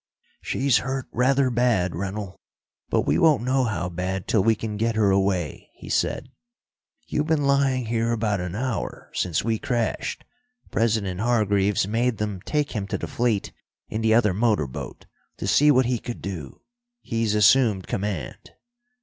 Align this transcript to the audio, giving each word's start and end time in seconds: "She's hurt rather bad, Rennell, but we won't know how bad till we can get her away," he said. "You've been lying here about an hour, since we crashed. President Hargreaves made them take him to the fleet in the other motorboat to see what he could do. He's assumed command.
"She's 0.41 0.77
hurt 0.79 1.05
rather 1.11 1.51
bad, 1.51 1.93
Rennell, 1.95 2.39
but 2.89 3.01
we 3.01 3.19
won't 3.19 3.43
know 3.43 3.65
how 3.65 3.87
bad 3.87 4.27
till 4.27 4.43
we 4.43 4.55
can 4.55 4.75
get 4.75 4.95
her 4.95 5.11
away," 5.11 5.69
he 5.75 5.89
said. 5.89 6.29
"You've 7.05 7.27
been 7.27 7.45
lying 7.45 7.85
here 7.85 8.11
about 8.11 8.41
an 8.41 8.55
hour, 8.55 9.11
since 9.13 9.43
we 9.43 9.59
crashed. 9.59 10.25
President 10.71 11.19
Hargreaves 11.19 11.87
made 11.87 12.17
them 12.17 12.41
take 12.41 12.71
him 12.71 12.87
to 12.87 12.97
the 12.97 13.05
fleet 13.05 13.51
in 13.89 14.01
the 14.01 14.15
other 14.15 14.33
motorboat 14.33 15.05
to 15.37 15.45
see 15.45 15.69
what 15.69 15.85
he 15.85 15.99
could 15.99 16.23
do. 16.23 16.61
He's 17.03 17.35
assumed 17.35 17.85
command. 17.85 18.53